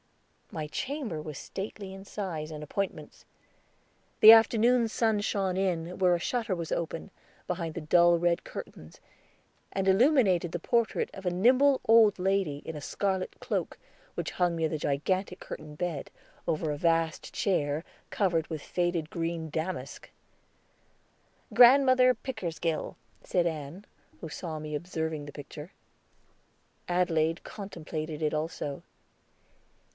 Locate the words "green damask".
19.11-20.09